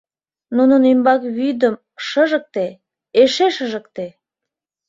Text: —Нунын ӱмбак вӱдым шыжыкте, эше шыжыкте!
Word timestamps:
—Нунын 0.55 0.81
ӱмбак 0.91 1.21
вӱдым 1.35 1.75
шыжыкте, 2.07 2.65
эше 3.21 3.47
шыжыкте! 3.55 4.07